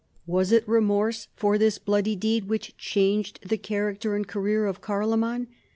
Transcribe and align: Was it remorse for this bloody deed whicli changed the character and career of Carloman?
Was 0.25 0.51
it 0.51 0.67
remorse 0.67 1.27
for 1.35 1.59
this 1.59 1.77
bloody 1.77 2.15
deed 2.15 2.47
whicli 2.47 2.73
changed 2.75 3.47
the 3.47 3.55
character 3.59 4.15
and 4.15 4.27
career 4.27 4.65
of 4.65 4.81
Carloman? 4.81 5.45